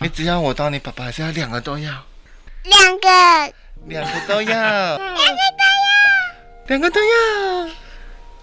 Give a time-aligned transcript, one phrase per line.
[0.00, 1.90] 你只要我当你爸爸，还是要两个都要？
[2.62, 3.08] 两个，
[3.88, 7.70] 两个都要，两个都要，两个都要。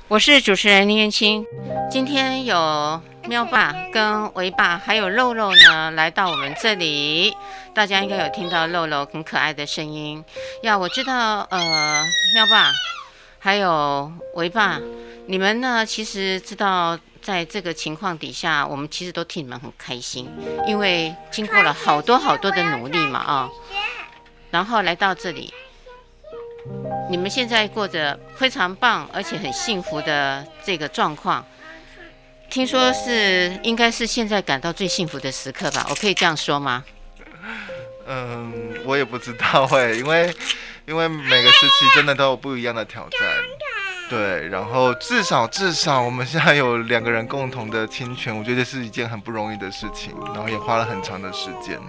[0.10, 1.46] 我是主持人林元清，
[1.89, 7.33] 今天有喵爸跟维爸还有肉肉呢来到我们这里，
[7.74, 10.22] 大家应该有听到肉肉很可爱的声音。
[10.63, 12.03] 呀，我知道，呃，
[12.35, 12.69] 喵爸
[13.40, 14.78] 还有维爸，
[15.28, 20.30] 你们呢其实知道，在这个情况底下，我们其实都替你们很开心，
[20.67, 23.49] 因为经过了好多好多的努力嘛，啊，
[24.52, 25.52] 然后来到这里。
[27.09, 31.43] 你们现在过着非常棒而且很幸福的这个状况，
[32.52, 35.88] 听说是应该是现在感到最幸福的时刻吧？
[35.89, 36.83] 我可以这样说吗？
[38.05, 38.53] 嗯，
[38.85, 40.31] 我也不知道会，因为
[40.85, 43.21] 因为每个时期真的都有不一样的挑战。
[44.08, 51.80] 对，然后至少至少我们现在有两个人共同的侵权，我觉得是一件很不容易的事情，然后也花了很长的时间。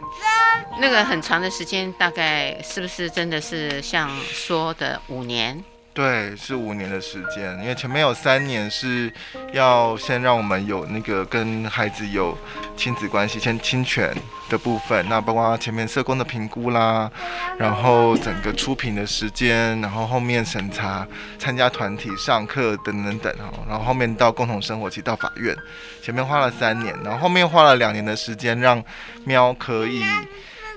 [0.81, 5.63] 那个很长的时间，大概是不是真的是像说的五年？
[5.97, 9.11] 对，是五年的时间，因为前面有三年是
[9.55, 12.37] 要先让我们有那个跟孩子有
[12.77, 14.15] 亲子关系，先亲权
[14.51, 17.11] 的部分，那包括前面社工的评估啦，
[17.57, 21.09] 然后整个出品的时间，然后后面审查、
[21.39, 25.57] 参加团体、上课等等等哈，然后后面到共同生活期到法院，
[26.03, 28.85] 前面花了三年，然后后面花了两年的时间让
[29.25, 30.05] 喵可以。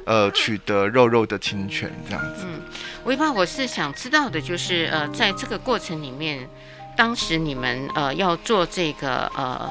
[0.10, 2.42] 呃，取得肉肉的侵权这样子。
[2.44, 2.60] 嗯，
[3.06, 6.50] 维爸，我是想知道的，就是呃，在这个过程里面，
[6.98, 9.70] 当时你们呃要做这个呃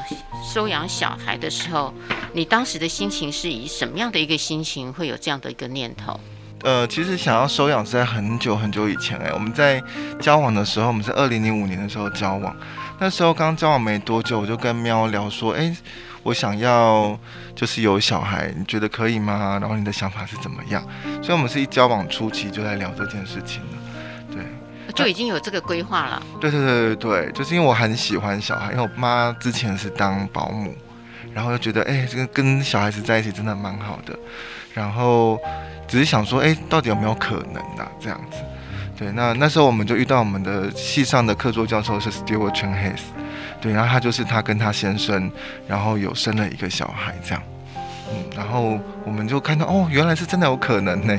[0.54, 1.92] 收养小孩的时候，
[2.32, 6.20] 你当时的心情是以什么样的一个心情，会有这样的一个念头？
[6.62, 9.82] 呃，其实想要收养是在很久很久以前哎，我们在
[10.20, 12.56] 交往的时候，我们是二零零五年的时候交往，
[13.00, 15.76] 那时候刚交往没多久，我就跟喵聊说，哎。
[16.22, 17.18] 我想要
[17.54, 19.58] 就是有小孩，你觉得可以吗？
[19.60, 20.82] 然后你的想法是怎么样？
[21.22, 23.78] 所以，我们是一交往初期就在聊这件事情了，
[24.30, 24.42] 对，
[24.94, 26.22] 就已经有这个规划了。
[26.40, 30.74] 对对对对对，就是因为我很喜欢小孩，因为我妈之前是当保姆，
[31.32, 34.18] 然后就觉得哎，这个跟小孩子在一起真的蛮好的，
[34.74, 35.40] 然后
[35.86, 37.88] 只是想说，哎，到底有没有可能啊？
[38.00, 38.38] 这样子，
[38.98, 43.02] 对，那那时候我们就遇到我们的系上的客座教授是 Stewart Chen Hayes。
[43.60, 45.30] 对，然后他就是他跟他先生，
[45.66, 47.42] 然后有生了一个小孩，这样，
[48.10, 51.16] 嗯，然后我们就看到哦，原来是真的有可能呢，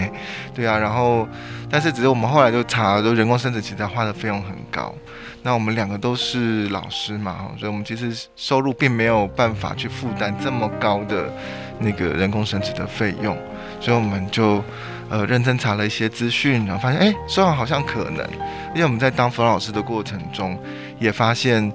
[0.54, 1.28] 对啊，然后，
[1.70, 4.96] 但是只是我们后来就查，就人工生殖其实花的费用很高，
[5.44, 11.32] 那我们两个都是老师嘛，所以我们其实收入并没有办法去负担这么高的
[11.78, 13.38] 那个人工生殖的费用，
[13.82, 14.64] 所以我们就
[15.10, 18.26] 呃认真查了一些资讯，然后发现哎，虽然好像可能，
[18.74, 20.58] 因为我们在当辅老师的过程中
[21.00, 21.70] 也发现。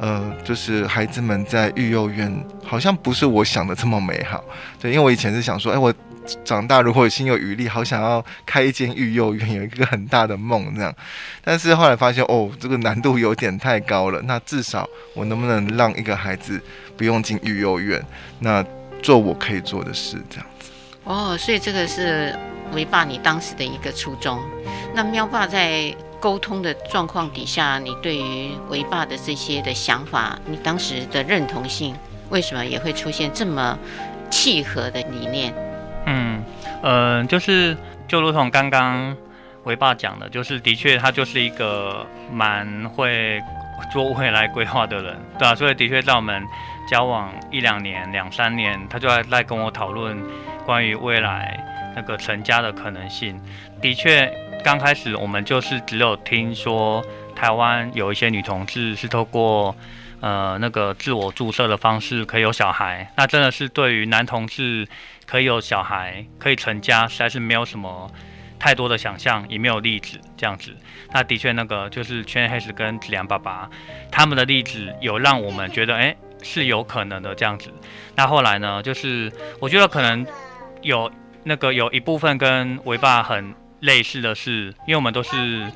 [0.00, 2.32] 呃，就是孩子们在育幼院，
[2.64, 4.42] 好像不是我想的这么美好。
[4.80, 5.92] 对，因为我以前是想说，哎，我
[6.42, 10.90] 长大如果心有余力，好想要开一间育幼院，有一个很大的梦这样。
[11.44, 14.22] 但是后来发现，哦，这个难度有点太高了。
[14.22, 16.58] 那至少我能不能让一个孩子
[16.96, 18.02] 不用进育幼院，
[18.38, 18.64] 那
[19.02, 20.70] 做我可以做的事，这样子。
[21.04, 22.34] 哦，所以这个是
[22.72, 24.40] 维爸你当时的一个初衷。
[24.94, 25.94] 那喵爸在。
[26.20, 31.96] 沟通的状况底下，你对于维爸的这些的想法，你当时的认同性，
[32.28, 33.78] 为什么也会出现这么
[34.30, 35.52] 契合的理念？
[36.06, 36.44] 嗯，
[36.82, 37.76] 呃，就是
[38.06, 39.16] 就如同刚刚
[39.64, 43.40] 维爸讲的，就是的确他就是一个蛮会
[43.92, 46.42] 做未来规划的人，对啊，所以的确在我们
[46.88, 50.16] 交往一两年、两三年，他就在在跟我讨论
[50.70, 53.36] 关于未来那个成家的可能性，
[53.82, 54.32] 的确。
[54.62, 57.04] 刚开始我们就是只有听说
[57.34, 59.74] 台湾有一些女同志是透过
[60.20, 64.86] 呃那个自我注射的方式可以有小孩，那真的是对于男同志
[65.26, 68.08] 可以有小孩可以成家，实在是没有什么
[68.60, 70.76] 太多的想象，也没有例子这样子。
[71.10, 73.68] 那的确那个就是 Chen Hayes 跟子良爸爸
[74.12, 77.72] 他们的例子有让我们觉得哎是有可能的这样子。
[78.14, 80.26] 那后来呢，就是我觉得可能
[80.82, 81.10] 有
[81.44, 83.54] 那个有一部分跟维爸很。
[83.80, 85.66] 类似的是，因为我们都是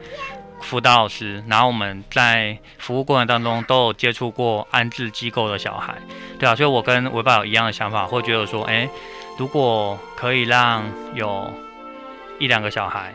[0.61, 5.95] 辅导老师，然后我们在服务过程当中都有接触过安置机构的小孩，
[6.39, 8.87] 对啊，所以我跟维爸有一样的想法，会觉得说，哎，
[9.39, 10.85] 如果可以让
[11.15, 11.51] 有
[12.39, 13.15] 一两个小孩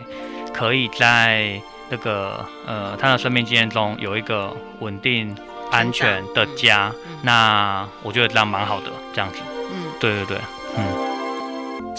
[0.51, 1.61] 可以在
[1.91, 5.37] 那个呃他的生命经验中有一个稳定
[5.69, 9.39] 安全的家，那我觉得这样蛮好的，这样子，
[9.71, 10.58] 嗯，对对对，嗯，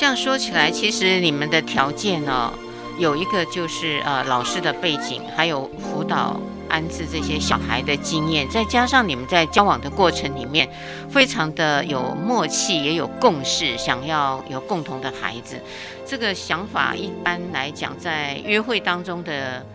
[0.01, 2.59] 这样说起来，其实你们的条件呢、哦？
[2.99, 10.67] 有一个就是呃老师的背景，还有辅导安置这些小孩的经验，再加上你们在交往的过程里面，
[11.11, 15.61] 非常的有默契，也有共识，想要有共同的孩子，
[16.07, 19.67] 这个想法一般来讲，在约会当中的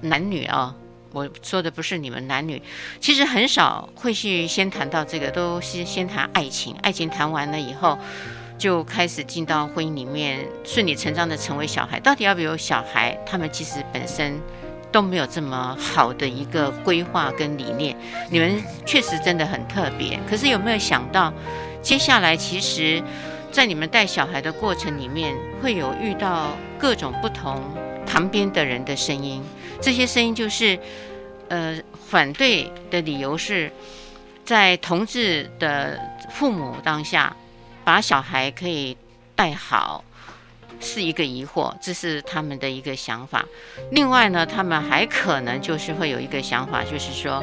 [0.00, 0.74] 男女啊、
[1.12, 2.60] 我说的不是你们男女，
[2.98, 7.96] 其实很少会去先谈到这个，都是先谈爱情，爱情谈完了以后。
[8.58, 12.00] 就开始进到婚姻里面，顺理成章的成为小孩。
[12.00, 13.16] 到底要不要有小孩？
[13.24, 14.38] 他们其实本身
[14.90, 17.96] 都没有这么好的一个规划跟理念。
[18.30, 20.18] 你们确实真的很特别。
[20.28, 21.32] 可是有没有想到，
[21.80, 23.00] 接下来其实，
[23.52, 27.62] 在你们带小孩的过程里面，会有遇到各种不同
[28.04, 29.40] 旁边的人的声音。
[29.80, 30.76] 这些声音就是，
[31.48, 31.78] 呃，
[32.08, 33.70] 反对的理由是
[34.44, 35.96] 在同志的
[36.30, 37.36] 父母当下。
[37.88, 38.94] 把小孩可以
[39.34, 40.04] 带好
[40.78, 43.42] 是一个疑惑，这是他们的一个想法。
[43.92, 47.42] 另外呢，他们还可能就是会有一个想法，就是说，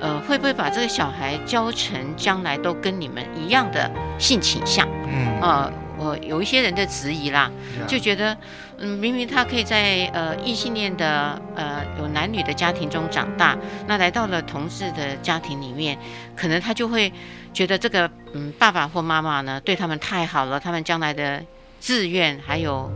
[0.00, 4.88] 呃，会不会把这个小孩教成将来都跟你们一样的性倾向？
[5.06, 7.50] 嗯，呃，我有一些人的质疑啦，
[7.86, 8.34] 就觉得，
[8.78, 13.54] 嗯，明明他可以在呃异性恋的呃有男女的家庭中长大，
[13.86, 15.98] 那来到了同志的家庭里面，
[16.34, 17.12] 可能他就会。
[17.52, 21.42] 觉得这个嗯，爸爸或妈妈呢，对他们太好了，他们将来的
[21.80, 22.90] 志愿还有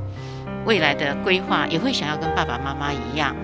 [0.65, 3.35] 未来的规划，也会想要跟爸爸妈妈一样，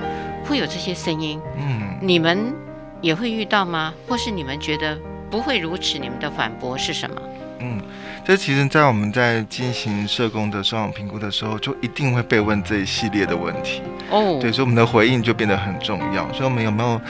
[0.44, 1.40] 会有这些声音。
[1.56, 2.54] 嗯，你们
[3.00, 3.92] 也会遇到吗？
[4.08, 4.98] 或是你们觉得
[5.30, 5.98] 不会如此？
[5.98, 7.20] 你们的反驳是什么？
[7.60, 7.80] 嗯，
[8.24, 13.82] 这其实，在我们在进行社工的双盲评估的时候，就一定会被问这一系列的问题。
[14.10, 16.32] 哦，对，所以我们的回应就变得很重要。
[16.32, 17.00] 所以，我们有没有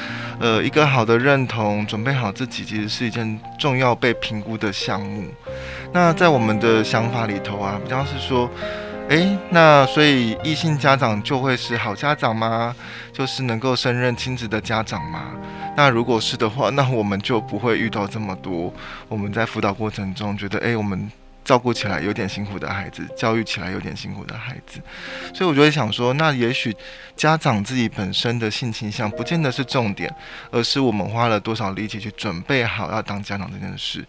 [0.41, 5.25] 呃一个好的认同，准备好自己，其实是一件重要被评估的项目。
[5.93, 8.51] 那在我们的想法里头啊，比较是说，
[9.13, 12.75] 诶，那所以异性家长就会是好家长吗？
[13.13, 15.33] 就是能够胜任亲子的家长吗？
[15.77, 18.73] 那如果是的话， 那我们就不会遇到这么多
[19.09, 21.13] 我们在辅导过程中觉得，诶，我们
[21.45, 24.81] 照顾起来有点辛苦的孩子，教育起来有点辛苦的孩子。
[25.35, 26.75] 所以我就会想说，那也许
[27.15, 30.11] 家长自己本身的性倾向不见得是重点，
[30.51, 34.03] 而是我们花了多少力气去准备好要当家长这件事。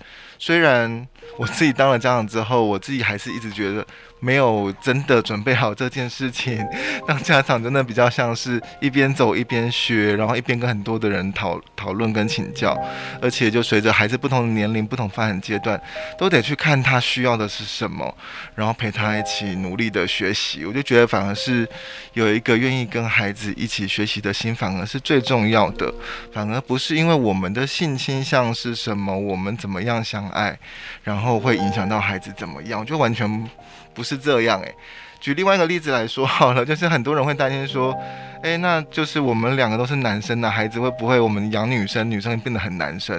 [0.45, 1.07] 虽然
[1.37, 3.87] 我自己当了家长之后，我自己还是一直觉得。
[4.19, 6.65] 没有真的准备好这件事情，
[7.05, 12.73] 当家长真的比较像是一边走一边学，然后一边跟很多的人讨 讨论跟请教，
[13.21, 15.77] 而且就随着孩子不同的年龄、不同发展阶段，
[16.17, 18.15] 都得去看他需要的是什么，
[18.55, 20.63] 然后陪他一起努力的学习。
[20.63, 21.67] 我就觉得反而是
[22.13, 25.93] 有一个愿意跟孩子一起学习的心，反而是最重要的。
[26.31, 30.55] 反而不是因为我们的性倾向是什么，我们怎么样相爱，
[31.03, 33.49] 然后会影响到孩子怎么样，就完全。
[33.95, 34.75] 不是这样诶，
[35.23, 37.97] 举另外一个例子来说好了，就是很多人会担心说，
[38.41, 43.17] 诶，那就是我们两个都是男生的孩子会不会我们养女生，女生变得很男生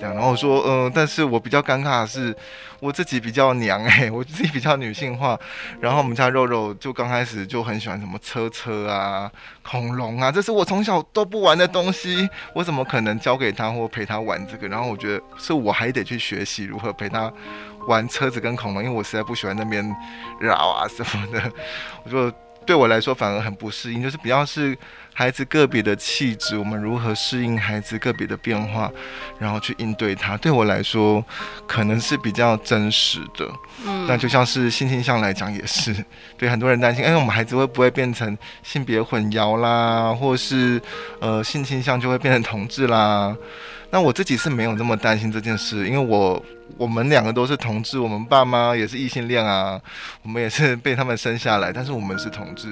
[0.00, 0.14] 这样？
[0.14, 2.34] 然后我说，嗯、但是我比较尴尬的是，
[2.80, 5.38] 我自己比较娘诶，我自己比较女性化，
[5.78, 9.30] 然后我们家肉肉就刚开始就很喜欢什么车车啊、
[9.62, 14.66] 恐龙啊，这是我从小都不玩的东西，我怎么可能教给他或陪他玩这个？
[14.68, 17.30] 然后我觉得是我还得去学习如何陪他。
[17.86, 19.84] 玩车子跟恐龙，因为我实在不喜欢那边
[20.40, 21.52] 绕啊什么的，
[22.04, 22.34] 我觉得
[22.64, 24.76] 对我来说反而很不适应，就是比较是
[25.14, 28.90] 孩子个别的气质，我们如何适应孩子个别的变化，
[29.38, 31.24] 然后去应对它，对我来说
[31.66, 33.46] 可能是比较真实的。
[33.86, 35.94] 嗯，那就像是性倾向来讲也是，
[36.38, 40.80] 对很多人担心，哎，我们孩子会不会变成性别混淆啦，或是
[41.20, 43.36] 呃性倾向就会变成同志啦？
[43.90, 46.42] 那我自己是没有那么担心这件事，因为我
[46.78, 49.78] 我们两个都是同志，我们爸妈也是异性恋啊，
[50.22, 52.68] 我们也是被他们生下来，但是我们是同志。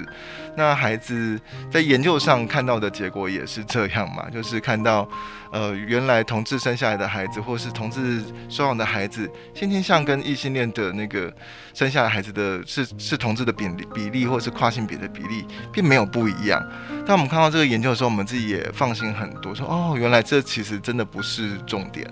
[0.57, 1.39] 那孩子
[1.71, 5.09] 在研究上上看到的结果也是这样嘛，就是看到，
[5.51, 11.33] 呃，原来同志生下来的孩子，或是同志收养的孩子，性倾向跟异性恋的那个
[11.75, 16.65] 生下来孩子的是是同志的比例比例，或是跨性别的比例，并没有不一样。
[17.05, 22.09] 当我们看到这个研究的时候，我们自己也放心很多，说哦，原来这其实真的不是重点。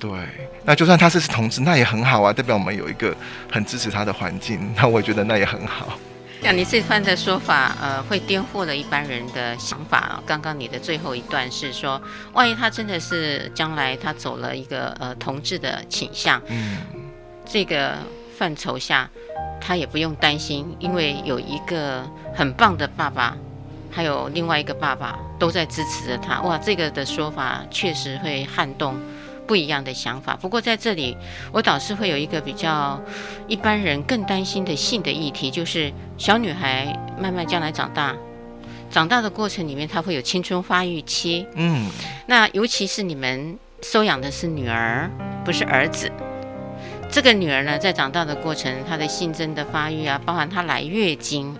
[0.00, 0.10] 对，
[0.64, 3.16] 那就算他是同志，那也很好啊，代表我们有一个
[3.50, 5.96] 很支持他的环境，那我也觉得那也很好。
[6.42, 10.22] 像你这番的说法，呃，会颠覆了一般人的想法。
[10.24, 12.00] 刚刚你的最后一段是说，
[12.34, 16.78] 万一他真的是将来他走了一个呃同志的倾向，嗯，
[17.44, 17.94] 这个
[18.38, 19.10] 范畴下，
[19.60, 23.36] 他也不用担心，因为有一个很棒的爸爸。
[23.88, 28.94] 还有另外一个爸爸都在支持着他，哇，这个的说法确实会撼动
[29.46, 30.36] 不一样的想法。
[30.36, 31.16] 不过在这里，
[31.52, 33.00] 我倒是会有一个比较
[33.46, 38.14] 一般人更担心的性的议题，就是小女孩慢慢将来长大，
[38.90, 41.46] 长大的过程里面，她会有青春发育期。
[41.54, 41.88] 嗯，
[42.26, 45.10] 那尤其是你们收养的是女儿，
[45.44, 46.10] 不是儿子。
[47.08, 51.56] 这个女儿呢，在长大的过程，她的性征的发育啊，包含她来月经。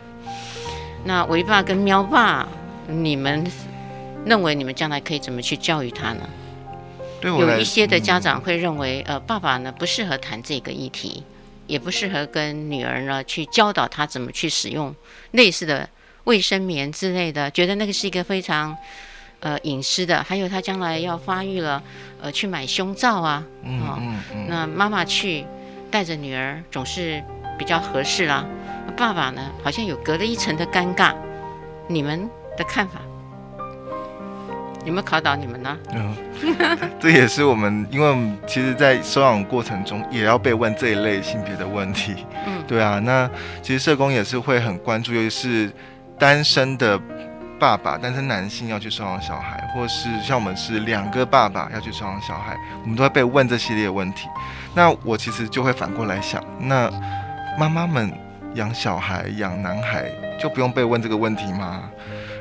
[1.04, 2.48] 那维爸跟喵爸，
[2.88, 3.46] 你们
[4.24, 6.28] 认为你们将来可以怎么去教育她呢？
[7.26, 11.22] 有一些的家长会认为，呃，爸爸呢不适合谈这个议题，
[11.66, 14.94] 也不适合跟女儿呢去教导她怎么去使用
[15.32, 15.88] 类似的
[16.24, 18.76] 卫生棉之类的，觉得那个是一个非常
[19.40, 20.22] 呃隐私的。
[20.22, 21.82] 还有她将来要发育了，
[22.20, 25.44] 呃，去买胸罩啊，嗯嗯嗯，那妈妈去
[25.90, 27.22] 带着女儿总是
[27.58, 28.44] 比较合适啦。
[28.96, 31.14] 爸爸呢，好像有隔了一层的尴尬。
[31.88, 33.00] 你们的看法？
[34.86, 35.76] 有没有考倒你们呢？
[35.92, 36.16] 嗯，
[37.00, 42.24] 这也是我们，因为其实，在收养过程中，也要被问这一类性别的问题。
[42.46, 43.28] 嗯，对啊，那
[43.60, 45.72] 其实社工也是会很关注，尤其是
[46.16, 46.96] 单身的
[47.58, 54.28] 爸爸，单身男性要去收养小孩，或是像我们是两个爸爸要去收养小孩，我们都会被问这系列问题。
[54.72, 56.88] 那我其实就会反过来想，那
[57.58, 58.12] 妈妈们
[58.54, 61.90] 养小孩、养男孩，就不用被问这个问题吗？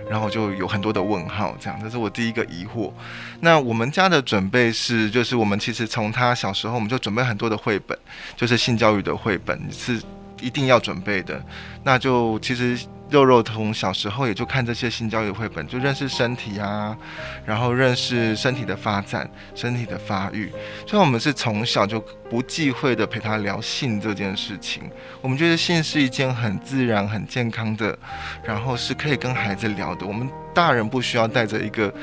[0.09, 2.91] 然后就有很多的问号，这样，这是我第一个疑惑。
[3.39, 7.97] 那我们家的准备是，就是我们其实从他小时候，我们就准备很多的绘本，
[8.35, 10.01] 就是性教育的绘本是
[10.41, 11.43] 一定要准备的。
[11.83, 12.79] 那就其实。
[13.09, 16.97] 肉肉从小时候也就看这些性教育绘本，就认识身体啊，
[17.45, 20.51] 然后认识身体的发展、身体的发育。
[20.87, 24.83] 所以，我们是从小就不忌讳的陪他聊性这件事情。
[25.21, 27.97] 我们觉得性是一件很自然、很健康的，
[28.43, 30.05] 然后是可以跟孩子聊的。
[30.05, 31.93] 我们大人不需要带着一个。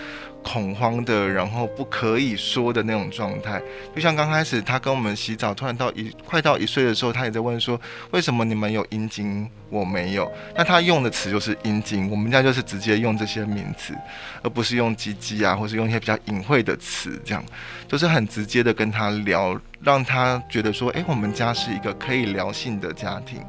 [0.44, 3.62] 恐慌的，然后不可以说的那种状态，
[3.94, 7.80] 就像刚开始他跟我们洗澡，突然到一快到一岁的时候，他也在问说，
[8.10, 10.30] 为什么你们有阴茎，我没有？
[10.54, 13.94] 那他用的词就是阴茎，我们家就是直接用这些名词，
[14.42, 17.42] 而不是用鸡鸡啊，或是用一些比较隐晦的词，这样
[17.88, 19.58] 就是很直接的跟他聊。
[19.84, 23.40] 让他觉得说，哎，我们家是一个可以聊性的家庭。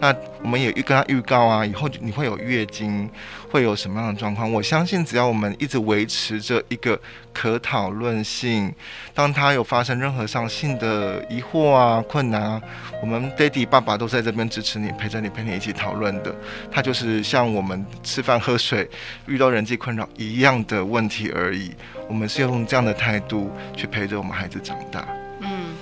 [0.00, 0.10] 那
[0.40, 3.06] 我们也预跟他预告啊，以后你会有月经，
[3.50, 4.50] 会有什么样的状况？
[4.50, 6.98] 我相信，只要我们一直维持着一个
[7.34, 8.72] 可讨论性，
[9.12, 12.62] 当他有发生任何上性的疑惑啊、困难啊，
[13.02, 16.34] 我们爹地爸爸都在这边支持你，陪着你，陪你一起讨论的。
[16.70, 18.88] 他就是像我们吃饭喝水
[19.26, 21.72] 遇到人际困扰一样的问题而已。
[22.08, 25.06] 我们是用这样的态度去陪着我们孩子长大。
[25.40, 25.74] 嗯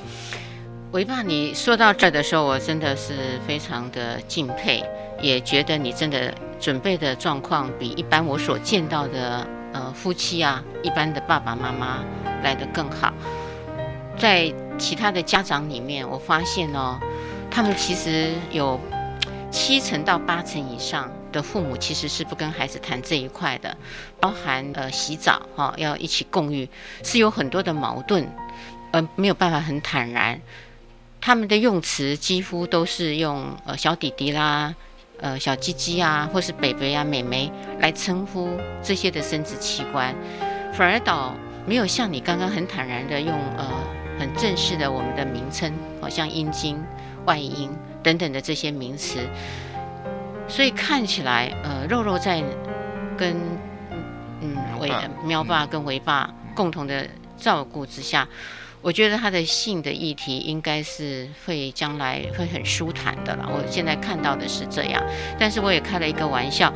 [0.93, 4.83] 维爸，你说到这儿的时候，我真的是非常的敬佩，
[5.21, 12.05] 也觉得你真的准备的状况比一般我所见到的呃夫妻啊，一般的爸爸妈妈
[12.43, 13.13] 来得更好。
[14.19, 16.99] 在其他的家长里面，我发现哦，
[17.49, 18.79] 他们其实有
[19.51, 23.77] 七成到八成以上的父母其实是不跟孩子谈这一块的，
[24.21, 26.69] 包含呃洗澡哈、要一起共浴，
[27.03, 28.29] 是有很多的矛盾，
[28.93, 30.41] 呃没有办法很坦然。
[31.21, 34.75] 他们的用词几乎都是用呃小弟弟啦，
[35.19, 38.49] 呃小鸡鸡啊，或是北北啊、妹妹来称呼
[38.83, 40.15] 这些的生殖器官，
[40.73, 41.35] 反而倒
[41.67, 43.69] 没有像你刚刚很坦然的用呃
[44.19, 46.83] 很正式的我们的名称，好像阴茎、
[47.27, 47.71] 外阴
[48.03, 49.19] 等等的这些名词，
[50.49, 52.43] 所以看起来呃肉肉在
[53.17, 53.37] 跟
[54.41, 54.93] 嗯维
[55.25, 58.27] 喵爸跟维爸共同的照顾之下。
[58.83, 63.47] 我觉得他的性的议题应该是会将来会很舒坦的了。
[63.47, 65.03] 我现在看到的是这样，
[65.39, 66.73] 但是我也开了一个玩笑，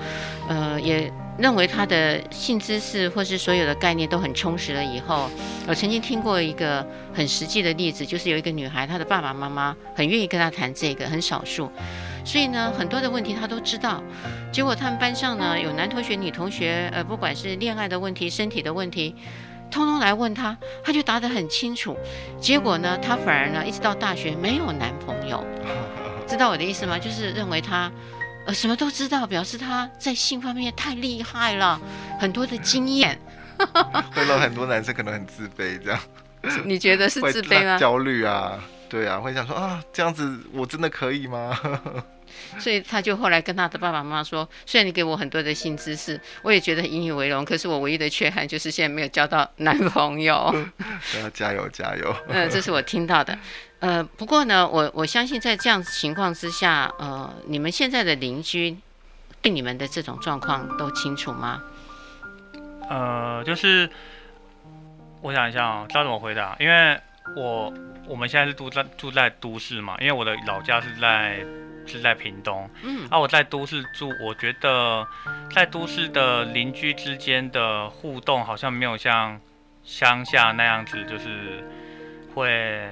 [0.48, 4.84] 呃，也认为他的性知识或是所有的概念都很充实了。
[4.84, 5.30] 以后，
[5.66, 11.72] 我曾经听过一个很实际的例子，就是有一个女孩，她的爸爸妈妈很愿意跟她谈这个，很少数，
[12.22, 14.02] 所以呢，很多的问题她都知道。
[14.52, 19.14] 结果他们班上呢，有男同学、女同学，呃，不管是恋爱的问题、身体的问题。
[19.70, 21.96] 通通来问他，他就答得很清楚。
[22.40, 25.44] 结果呢，他反而呢，一直到大学没有男朋友。
[26.26, 26.98] 知道我的意思吗？
[26.98, 27.90] 就是认为他，
[28.46, 31.80] 呃，什么都知道，表示他在性方面太厉害了，
[32.18, 33.18] 很多的经验。
[34.14, 36.00] 会让很多男生可能很自卑，这样。
[36.64, 37.78] 你觉得是自卑吗？
[37.78, 41.58] 焦虑啊，对啊，会想说啊，这样子我真的可以吗？
[42.58, 47.44] 所以他就后来跟他的爸爸妈妈说：“虽然你给我很多的新知识，我也觉得引以为荣。
[47.44, 50.54] 可是我唯一的缺憾就是现在没有交到男朋友。
[51.20, 52.16] ”要加油加油！
[52.28, 53.38] 嗯，这是我听到的。
[53.80, 58.76] 呃，不过呢，我我相信在这样情况之下，呃，你们现在的邻居
[59.42, 61.62] 对你们的这种状况都清楚吗？
[62.88, 63.88] 呃，就是
[65.20, 66.56] 我想一下啊，知道怎么回答？
[66.58, 66.98] 因为
[67.36, 67.72] 我
[68.06, 71.44] 我们现在是住在住在都市嘛，因为我的老家是在。
[71.86, 75.06] 是在屏东，嗯，啊，我在都市住，我觉得
[75.52, 79.40] 在都市的邻居之间的互动好像没有像
[79.82, 81.62] 乡下那样子，就是
[82.34, 82.90] 会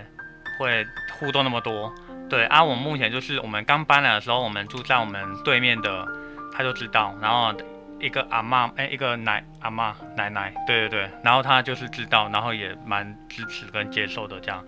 [0.59, 0.87] 会
[1.19, 1.93] 互动那么多。
[2.29, 6.07] 对啊，我目前就是我们刚搬来的时候，我们住在我们对面的，
[6.53, 7.55] 他就知道，然后
[8.01, 14.65] 一个阿妈，哎，一个奶阿妈奶奶，对对对，然后他就是知道，然后也蛮支持跟接受的这样。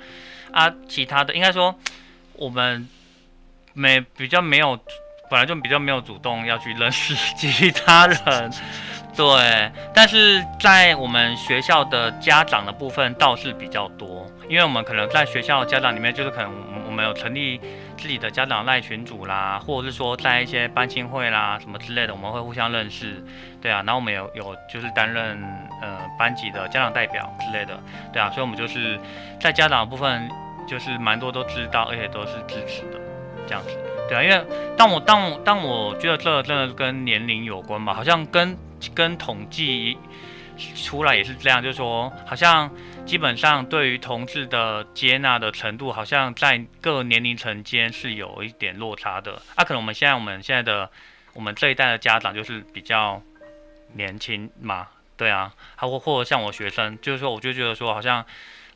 [0.53, 1.75] 啊，其他的应该说
[2.35, 2.87] 我们
[3.75, 4.79] 没比较没有，
[5.31, 8.19] 本来就比较没有主动要去认识其他人，
[9.17, 9.71] 对。
[9.93, 16.51] 但是在我们学校的家长的部分倒是比较多，因为我们可能在学校家长里面，就是可能
[16.87, 17.61] 我们有成立
[17.97, 23.23] 自己的家长赖群组啦，或者是说在一些班亲会啦什么之类的，我们会互相认识，
[23.61, 23.83] 对啊。
[23.85, 25.43] 然后我们有有就是担任
[25.83, 27.79] 呃班级的家长代表之类的，
[28.13, 28.31] 对啊。
[28.31, 29.01] 所以我们就是
[29.41, 30.31] 在家长的部分。
[30.67, 32.99] 就是蛮多都知道，而且都是支持的，
[33.47, 33.71] 这样子，
[34.09, 34.45] 对啊，因为
[34.77, 38.57] 当我当我当我觉得这真的跟年龄有关吧，好像跟
[38.95, 39.97] 跟统计
[40.77, 42.71] 出来也是这样，就是说好像
[43.05, 49.41] 基本上对于同志的接纳的程度，好像在各年龄层间是有一点落差的。
[49.55, 50.91] 啊，可能我们现在我们现在的
[51.33, 53.21] 我们这一代的家长就是比较
[53.95, 58.25] 年轻嘛，对啊，还或或者像我学生，就是说我就觉得说好像。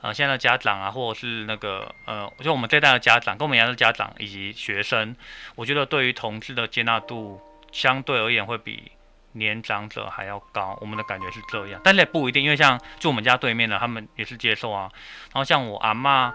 [0.00, 5.16] 呃，现在的家长啊，或者是那个呃，就我们这一代的家长，跟我们一样的家长以及学生，
[5.56, 7.40] 我觉得对于同志的接纳度
[7.72, 8.92] 相对而言会比
[9.32, 10.78] 年长者还要高。
[10.80, 14.88] 我们的感觉是这样，但是也不一定，因为像就我们家对面的，他们也是接受啊。
[15.32, 16.32] 然后像我阿妈，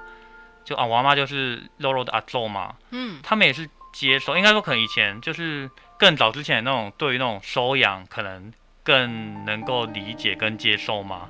[0.65, 4.36] 就啊，我阿妈就是肉肉的阿祖嘛，嗯，他们也是接受。
[4.36, 8.51] 应该说，可能以前就是更早之前那种，对于那种收养，可能
[8.84, 11.29] 更能够理解跟接受嘛，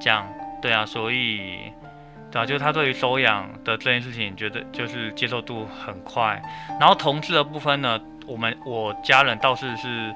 [0.00, 0.30] 这样。
[0.62, 1.72] 对啊，所以，
[2.30, 6.40] 对啊，就是他对于收养的这件事情，觉得就是接受度很快。
[6.78, 10.14] 然后同志的部分呢，我们我家人倒是是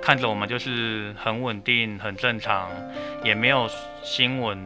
[0.00, 2.70] 看着我们就是很稳定、很正常，
[3.22, 3.70] 也没有
[4.02, 4.58] 新闻。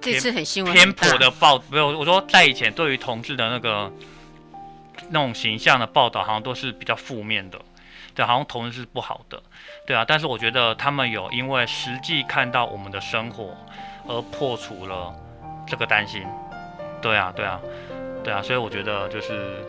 [0.00, 1.96] 这次很新闻偏颇的报，没有。
[1.96, 3.92] 我说在以前对于同志的那个
[5.10, 7.60] 那种形象的报道，好像都是比较负面的，
[8.12, 9.40] 对，好像同志是不好的，
[9.86, 10.04] 对啊。
[10.04, 13.56] 但是我觉得他们有因为实际看到我们的生活。
[14.06, 15.14] 而破除了
[15.66, 16.22] 这个担心，
[17.00, 17.60] 对啊，对啊，
[18.24, 19.64] 对啊，所以我觉得就是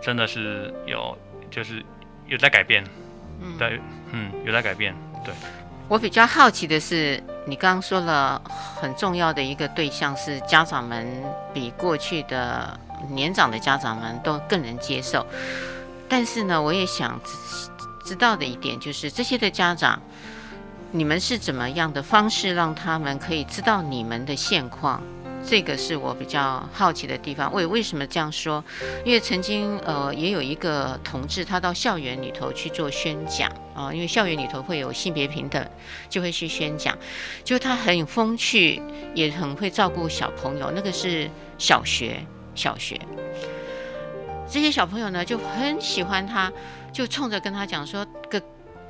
[0.00, 1.16] 真的是有，
[1.50, 1.84] 就是
[2.26, 2.82] 有在改变，
[3.40, 3.80] 嗯，对，
[4.12, 5.34] 嗯，有在改变，对。
[5.88, 8.40] 我比较好奇的是，你刚刚说了
[8.80, 11.06] 很重要的一个对象是家长们
[11.52, 12.78] 比过去的
[13.10, 15.26] 年长的家长们都更能接受，
[16.08, 17.20] 但是呢，我也想
[18.04, 20.00] 知道的一点就是这些的家长。
[20.94, 25.02] 你们是怎么样的方式让他们可以知道你们的现况？
[25.42, 27.50] 这个是我比较好奇的地方。
[27.54, 28.62] 为为什么这样说？
[29.02, 35.66] 因为曾经呃也有一个同志，他到校园里头去做宣讲啊，因为校园里头会有性别平等，
[36.10, 36.96] 就会去宣讲。
[37.42, 38.82] 就他很风趣，
[39.14, 40.70] 也很会照顾小朋友。
[40.72, 42.22] 那个是小学，
[42.54, 43.00] 小学
[44.46, 46.52] 这些小朋友呢就很喜欢他，
[46.92, 48.38] 就冲着跟他讲说哥。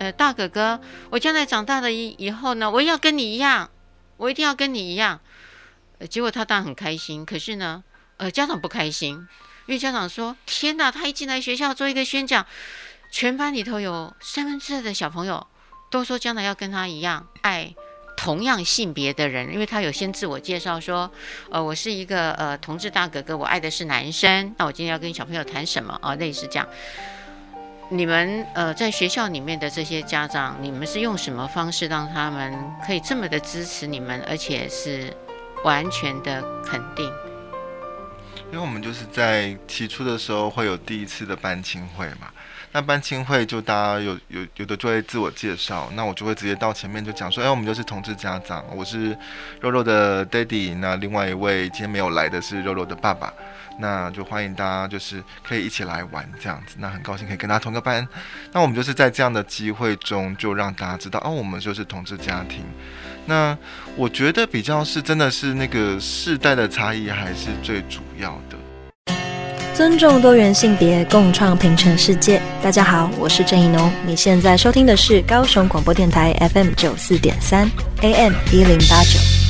[0.02, 3.70] 呃，大哥哥，我将来长大了以以后呢，我要跟你一样，
[4.16, 5.20] 我一定要跟你一样。
[5.98, 7.84] 呃，结果他当然很开心，可是呢，
[8.16, 9.14] 呃，家长不开心，
[9.66, 12.44] 因为家长说：天哪，他一进来学校做一个宣讲，
[13.12, 15.46] 全班里头有三分之二的小朋友
[15.88, 17.72] 都说将来要跟他一样爱
[18.16, 21.08] 同样性别的人，因为他有先自我介绍说：
[21.48, 24.52] 呃，我是一个呃同志大哥哥，我爱的是男生。
[24.58, 26.16] 那我今天要跟小朋友谈什么啊？
[26.16, 26.68] 类似这样。
[27.94, 32.50] 你们呃，在学校里面的这些家长，你们是用什么方式让他们
[32.86, 35.14] 可以这么的支持你们，而且是
[35.62, 37.04] 完全的肯定？
[38.50, 42.32] 因为我们就是在起初的时候会有第一次的班亲会嘛，
[42.72, 49.14] 那班亲会就大家有有有的就会自我介绍，那我就会直接到前面就讲说，哎，我们就是同志家长，我是
[49.60, 53.30] 肉肉的 daddy，那另外一位今天没有来的是肉肉的爸爸。
[53.78, 56.76] 那就欢迎大家，就是可以一起来玩这样子。
[56.78, 58.06] 那很高兴可以跟他同个班。
[58.52, 62.64] 那我们就是在这样的机会中，就让大家知道哦，我们就是同志家庭。
[63.24, 63.56] 那
[63.96, 68.56] 我觉得比较是真的是那个世代的差异还是最主要的。
[69.74, 72.42] 尊重多元性别，共创平权世界。
[72.62, 73.90] 大家好，我是郑宜农。
[74.04, 77.66] 你现在收听的是高雄广播电台 FM 九四点三
[78.02, 79.41] AM 一零八九。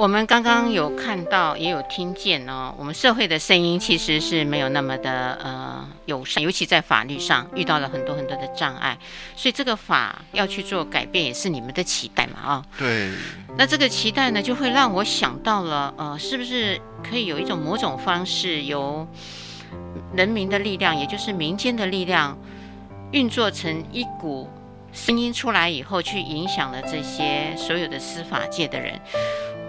[0.00, 8.96] 我们刚刚有看到，也有听见哦，我们社会的声音其实是没有那么的呃友善，尤其在法律上遇到了很多很多的障碍，
[9.36, 12.64] 所以这个法要去做改变，也是你们的期待嘛啊、哦。
[12.78, 13.10] 对。
[13.58, 19.06] 那这个期待呢，就会让我想到了，呃，是不是可以有一种某种方式，由
[20.16, 22.38] 人民的力量，也就是民间的力量，
[23.12, 24.48] 运作成一股
[24.94, 28.98] 声音出来以后，去影响了这些所有的司法界的人。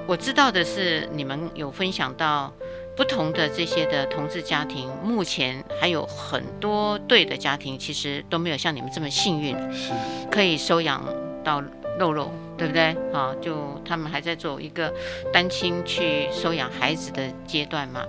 [0.08, 2.52] 我知道的是，你们有分享到
[2.98, 9.92] 不同的这些的同志家庭，目前还有很多对的家庭，其实都没有像你们这么幸运，是
[10.30, 11.02] 可以收养
[11.46, 11.64] 到
[11.98, 12.96] 肉肉，对不对？
[13.14, 14.94] 啊，就他们还在做一个
[15.32, 18.04] 单亲去收养孩子的阶段嘛。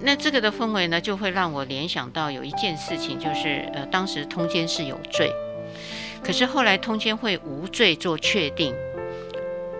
[0.00, 5.30] 那这个的氛围呢，就会让我联想到有一件事情，就是呃，当时通奸是有罪，
[6.24, 8.74] 可是后来通奸会无罪做确定。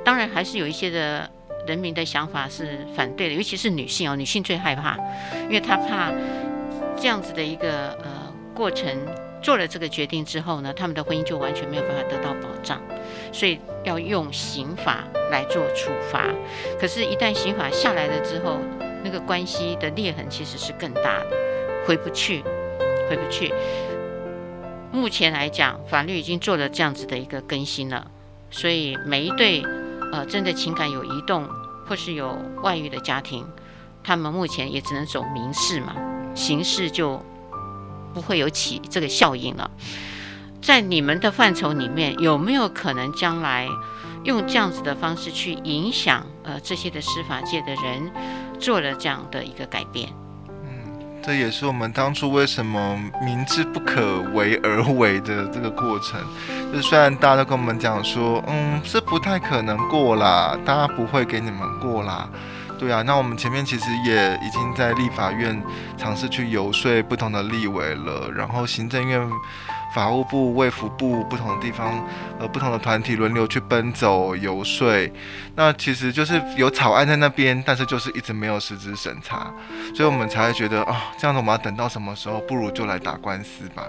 [0.05, 1.31] 当然，还是有一些的
[1.67, 4.99] 人民的想法是反对的，尤其是女性哦，女性最害怕，
[5.45, 6.13] 因为她怕
[6.97, 8.87] 这样子的一个呃过程
[9.41, 12.81] 做了这个决定之后呢，他们的婚姻就完全没有办法得到保障，
[13.33, 16.29] 所以要用刑法来做处罚。
[16.79, 18.59] 可是，一旦刑法下来了之后，
[19.03, 21.37] 那个关系的裂痕其实是更大的，
[21.87, 22.43] 回不去，
[23.09, 23.53] 回不去。
[24.93, 28.11] 目前来讲，法律已经做了这样子的一个更新了，
[28.51, 29.63] 所以每一对。
[30.15, 31.49] 呃，真的情感有移动，
[31.89, 33.45] 或是有外遇的家庭，
[34.05, 35.93] 他们目前也只能走民事嘛，
[36.37, 37.21] 刑事就
[38.13, 39.69] 不会有起这个效应了。
[40.63, 43.69] 在你们的范畴里面，有没有可能将来
[44.23, 48.13] 用这样子的方式去影响呃这些的司法界的人，
[48.61, 50.11] 做了这样的一个改变？
[51.27, 56.21] 这也是我们当初为什么明知不可为而为的这个过程。
[56.71, 62.29] 就是虽然大家都跟我们讲说，嗯，这不太可能过啦，大家不会给你们过啦。
[62.79, 65.59] 对啊，那我们前面其实也已经在立法院
[65.97, 69.27] 尝试去游说不同的立委了，然后行政院。
[69.95, 72.05] 法务部、卫福部不同的地方，
[72.41, 75.11] 呃，不同的团体轮流去奔走游说，
[75.55, 79.53] 那其实就是有草案在那边，但是就是一直没有实质审查，
[79.95, 82.41] 所以我们才会觉得啊、哦，这样子我们要等到什么时候？
[82.41, 83.85] 不如就来打官司吧，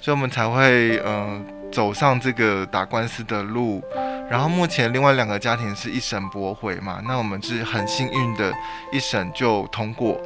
[0.00, 1.44] 所以我们才会嗯、
[1.76, 3.82] 走上这个打官司的路。
[4.30, 8.50] 然后目前另外两个家庭是一审驳回嘛，那我们是很幸运的，
[8.90, 10.18] 一审就通过。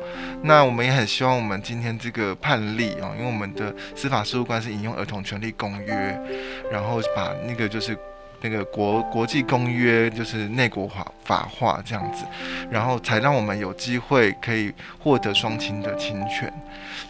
[0.43, 6.19] 那我们也很希望我们今天这个判例啊，因为我们的司法事务官是引用儿童权利公约，
[6.71, 7.99] 然后把那个就是
[8.41, 12.25] 那个国国际公约就是内国法法化这样子，
[12.71, 16.51] 然后才让我们有机会可以获得双亲的亲权。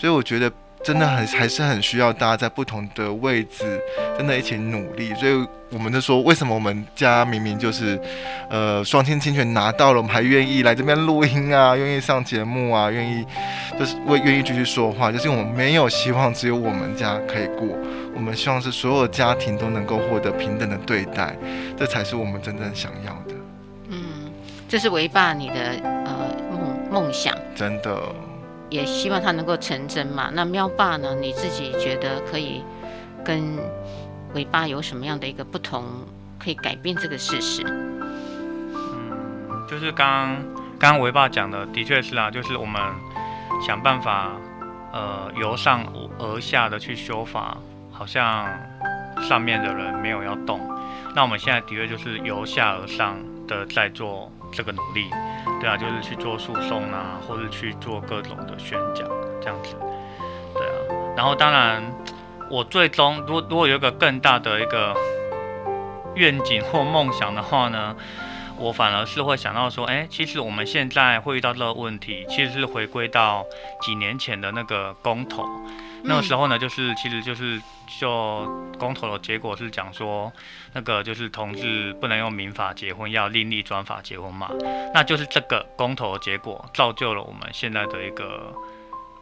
[0.00, 0.50] 所以我觉得。
[0.82, 3.80] 真的很还是很需要大家在不同的位置，
[4.16, 5.14] 真的一起努力。
[5.14, 8.00] 所以我们就说，为什么我们家明明就是，
[8.48, 13.24] 呃，双亲亲权拿到了，我们还愿意来这边录音啊，愿意上节目啊，愿意
[13.78, 17.68] 就是为愿意继续说话，就是我们没有希望只有我们家可以过，
[18.14, 21.36] 我们希望是所有家庭都能够获得平等的对待，
[21.76, 23.34] 这才是我们真正想要的。
[23.90, 24.32] 嗯，
[24.66, 26.16] 这是维爸你的呃
[26.50, 28.00] 梦梦想，真的。
[28.70, 30.30] 也希望它能够成真嘛。
[30.33, 31.14] 那喵爸呢？
[31.20, 32.62] 你自己觉得可以
[33.24, 33.59] 跟
[34.35, 35.85] 尾巴有什么样的一个不同，
[36.38, 37.62] 可以改变这个事实？
[37.66, 40.37] 嗯，就是刚
[40.78, 42.80] 刚刚维爸讲的，的确是啊，就是我们
[43.61, 44.30] 想办法，
[44.92, 45.85] 呃，由上
[46.18, 47.59] 而下的去修法，
[47.90, 48.48] 好像
[49.28, 50.61] 上面的人没有要动。
[51.14, 53.16] 那我们现在的确就是由下而上
[53.48, 55.10] 的在做这个努力。
[55.60, 59.06] 对啊，就是去做诉讼啊，或者去做各种的宣讲
[59.40, 59.76] 这样子。
[60.54, 61.82] 对啊，然后当然，
[62.50, 64.96] 我最终如果如果有一个更大的一个
[66.14, 67.94] 愿景或梦想的话呢，
[68.56, 73.44] 我反而是会想到说，哎，其实我们现在会遇到这个问题，其实是回归到
[73.82, 75.44] 几年前的那个公投。
[76.04, 77.60] 那个时候呢，就是其实就是
[77.98, 78.46] 就
[78.79, 80.33] 公投的结果是讲说，
[80.74, 84.50] 那个就是同志不能用民法结婚，要另立专法结婚嘛。
[84.94, 88.55] 那就是这个公投的结果造就了我们现在的一个，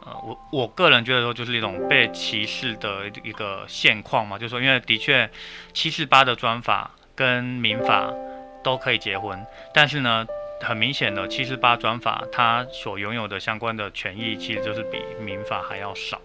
[0.04, 4.36] 呃，我我个人觉得说就是一种被歧视的一个现况嘛。
[4.36, 5.30] 就是说，因为的确
[5.72, 8.12] 七四八的专法跟民法
[8.62, 10.26] 都可以结婚，但是呢，
[10.60, 16.20] 很明显的七四八专法它所拥有的相关的权益，其实就是比民法还要少。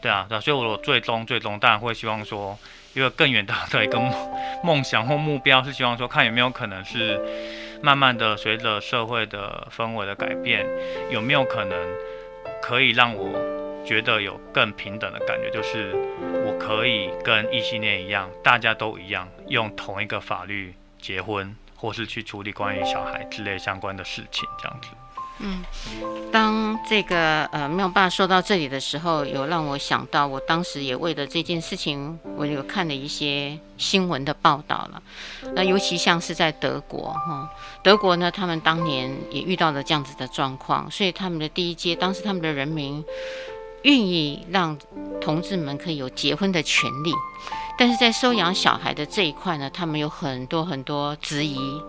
[0.00, 2.58] 对啊，对，所以我最终最终当然会希望说，
[2.94, 4.12] 一个更远大 的一个梦
[4.62, 7.20] 梦想或目标是希望说，看有没有可能是
[7.82, 10.66] 慢慢的随着社会的氛围的改变，
[11.10, 11.76] 有没有可能
[12.62, 13.30] 可以让我
[13.84, 15.92] 觉得有更平等的感觉，就是
[16.44, 24.88] 我可以跟异性恋一样，大家都一样，用同一个法律结婚或是去处理关于小孩之类相关的事情，这样子。
[25.40, 25.62] 嗯，
[26.32, 35.00] 当这个呃妙爸说到这里的时候，有让我想到，我当时也为了这件事情，我有看了一些新闻的报道了。
[35.54, 37.48] 那尤其像是在德国哈，
[37.84, 43.04] 德国呢，他们当年也遇到了这样子的状况，所以他们的第一阶，当时他们的人民
[43.82, 44.76] 愿意让
[45.20, 47.12] 同志们可以有结婚的权利，
[47.78, 51.80] 但是在收养小孩的这一块呢，他们有很多很多质疑。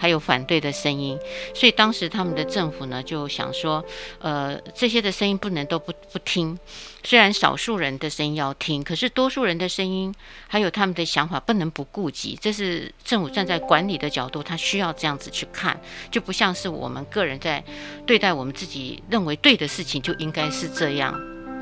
[0.00, 1.18] 还有反对的声音，
[1.54, 3.84] 所以当时他们的政府呢就想说，
[4.18, 6.58] 呃，这些的声音不能都不不听，
[7.04, 10.14] 虽然少数人的声音要听，可是多数人的声音
[10.48, 15.78] 还有他们的想法不能不顾及，这是政府站在管理的角度，他需要这样子去看，
[16.10, 17.62] 就不像是我们个人在
[18.06, 21.14] 对待我们自己认为对的事情就应该是这样，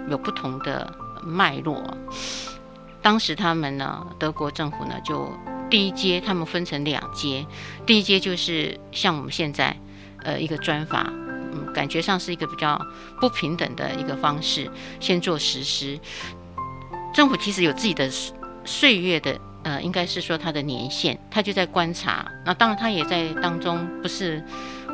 [0.08, 0.88] 有不同的
[1.24, 1.82] 脉络。
[3.02, 5.28] 当时他们呢，德国政府呢就。
[5.70, 7.46] 第一阶，他们分成两阶。
[7.84, 9.76] 第一阶就是像我们现在，
[10.22, 11.06] 呃，一个专法，
[11.52, 12.80] 嗯，感觉上是一个比较
[13.20, 15.98] 不平等的一个方式，先做实施。
[17.14, 18.10] 政府其实有自己的
[18.64, 22.26] 岁月的，呃，应该是说它的年限，他就在观察。
[22.44, 24.42] 那当然，他也在当中不是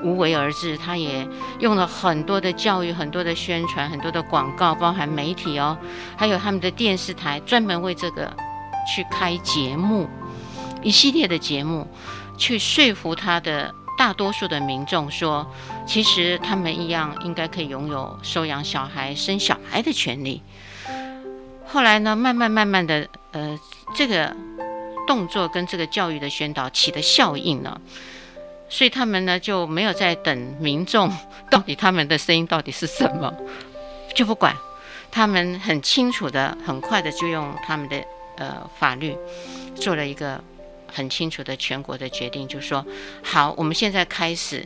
[0.03, 1.27] 无为而治，他也
[1.61, 5.77] 用了很多的教育、很多的宣传、很多的广告，包含媒体哦，
[6.17, 8.35] 还有他们的电视台专门为这个
[8.95, 10.09] 去开节目。
[10.85, 11.87] 一系列的节目，
[12.37, 15.51] 去说服他的大多数的民众说，
[15.87, 20.43] 其实他们一样应该可以拥有收养小孩、生小孩的权利。
[21.67, 23.59] 后来呢，慢慢慢慢的，呃，
[23.95, 24.37] 这个
[25.07, 27.81] 动作跟这个教育的宣导起的效应呢，
[28.69, 31.11] 所以他们呢就没有再等民众
[31.51, 33.33] 到底他们的声音到底是什么，
[34.15, 34.55] 就不管，
[35.11, 38.05] 他们很清楚的、很快的就用他们的
[38.37, 39.17] 呃法律
[39.75, 40.39] 做了一个。
[40.95, 42.87] 很清楚的全国的决定，就说，
[43.23, 44.65] 好，我们现在开始，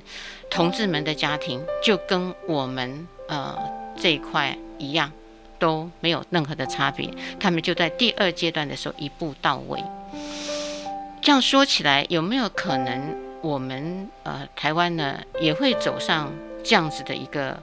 [0.50, 3.58] 同志们的家庭就跟我们呃
[3.96, 5.10] 这一块一样，
[5.58, 7.10] 都没有任何的差别。
[7.40, 9.82] 他们就在第二阶段的时候一步到位。
[11.22, 16.30] 这样说起来，有没有可能我们呃台湾呢也会走上
[16.62, 17.60] 这样子的一个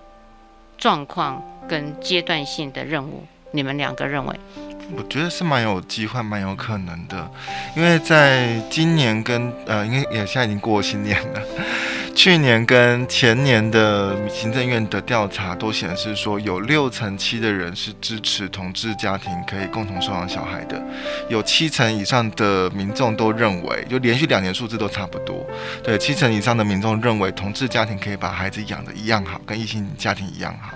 [0.77, 3.23] 状况跟阶段性的任务？
[3.51, 4.39] 你们两个认为？
[4.93, 7.29] 我觉得是蛮有机会，蛮有可能的，
[7.75, 11.41] 因为在今年跟呃，因为也现在已经过新年了，
[12.15, 20.81] 去年跟前年的行政院的调查都显示说，有六成七的人是支持同志家庭可以共同收养小孩的，
[21.29, 25.45] 有七成以上的民众都认为，就连续两年数字都差不多，
[25.83, 30.69] 对，七成以上的民众认为同志家庭可以把孩子养得一样好，跟异性家庭一样好。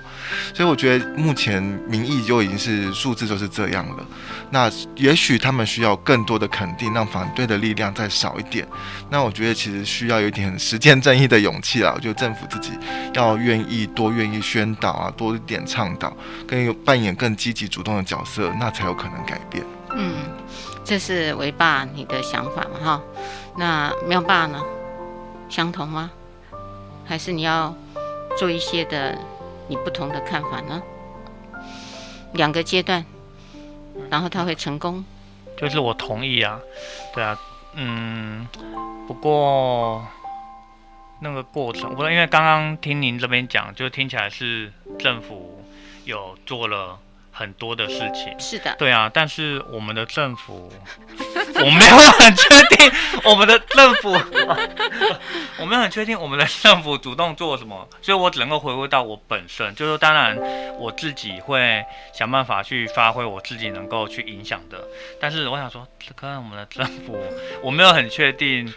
[0.54, 4.06] 所以我觉得目前民意就已经是数字就是这样了。
[4.52, 8.68] 那也许他们需要更多的肯定，让反对的力量再少一点。
[9.10, 11.94] 那我觉得其实需要有点实践正义的勇气啦。
[11.96, 12.72] 我觉得政府自己
[13.14, 16.12] 要愿意多愿意宣导啊，多一点倡导，
[16.48, 19.64] 更有扮演更积极主动的角色，那才有可能改变。
[19.96, 20.14] 嗯，
[20.84, 22.80] 这是维爸你的想法嘛？
[22.84, 23.02] 哈，
[23.58, 24.60] 那妙爸呢？
[25.48, 26.10] 相同吗？
[27.06, 27.76] 还是你要
[28.38, 29.16] 做一些的？
[29.70, 30.84] 你不同的看法呢？
[32.34, 33.06] 两个阶段，
[34.10, 35.06] 然后他会成功，
[35.58, 36.60] 就是我同意啊，
[37.14, 37.40] 对啊，
[37.76, 38.46] 嗯，
[39.08, 40.06] 不过
[41.22, 45.64] 那个过程，不是因为刚刚听您这边讲，就听起来是政府
[46.04, 47.00] 有做了。
[47.32, 50.70] 很多的事情是的，对啊，但是我们的政府，
[51.64, 52.92] 我没有很确定
[53.24, 54.12] 我们的政府，
[55.60, 60.38] 我没有很确定我们的政府主动做什么，所以我只能够回归到我本身，就是当然
[60.80, 64.84] 我自己会想办法去发挥我自己能够去影响的，
[65.20, 67.20] 但是我想说，可能我们的政府，
[67.62, 68.74] 我没有很确定，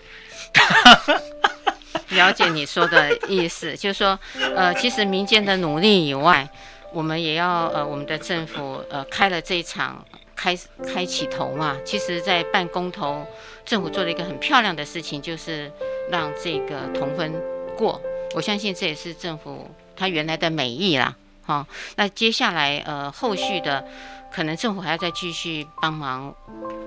[2.11, 4.18] 了解你说的意思，就是说，
[4.57, 6.49] 呃，其实民间的努力以外。
[6.95, 10.05] 我们也要呃，我们的政府呃开了这一场
[10.42, 10.59] 开
[10.92, 11.78] 开起头嘛。
[11.85, 13.24] 其实，在办公投，
[13.64, 15.70] 政府做了一个很漂亮的事情，就是
[16.11, 17.33] 让这个同分
[17.76, 18.00] 过。
[18.35, 21.14] 我相信这也是政府他原来的美意啦。
[21.44, 23.87] 哈、哦，那接下来呃后续的，
[24.33, 26.35] 可能政府还要再继续帮忙，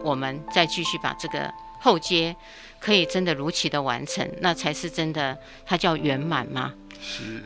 [0.03, 2.35] 我们再继续把这个后接
[2.81, 6.73] 可以真的如期的完成，那才是真的，它叫圆满嘛。
[7.01, 7.41] 是。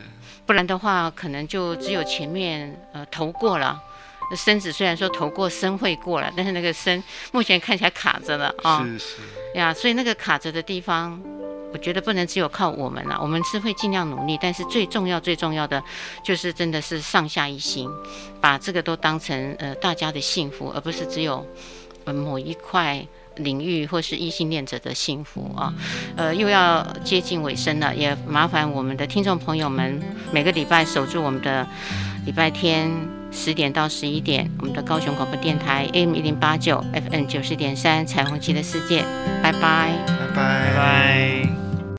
[0.46, 3.80] 不然的话，可能就只有前面呃投过了，
[4.36, 8.84] 身子虽然说投过身会过了，但是那个身目前看起来卡着了啊。
[8.84, 9.16] 是是
[9.54, 11.20] 呀，所以那个卡着的地方，
[11.72, 15.82] 我觉得不能只有靠我们了，我们是会尽量努力，但是最重要最重要的
[16.22, 17.88] 就是真的是上下一心，
[18.40, 21.44] 把这个都当成呃大家的幸福，而不是只有
[22.04, 23.04] 呃某一块
[23.36, 25.74] 领域或是异性恋者的幸福啊。
[26.16, 30.00] 呃，又要接近尾声了，也麻烦我们的听众朋友们
[30.32, 31.66] 每个礼拜守住我们的
[32.24, 32.90] 礼拜天
[33.30, 39.04] 十点到十一点，我们的高雄广播电台 AM 一零八九，FN 九十点三彩虹旗的世界，
[39.42, 41.69] 拜拜，拜拜，拜拜。